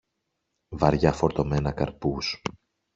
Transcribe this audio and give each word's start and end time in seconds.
βαριά 0.69 1.11
φορτωμένα 1.13 1.71
καρπούς 1.73 2.41